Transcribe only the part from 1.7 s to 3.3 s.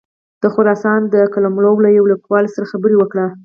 له یوه لیکوال سره خبرې وکړې.